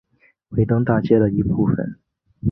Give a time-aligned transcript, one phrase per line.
[0.49, 1.99] 维登大街的一部分。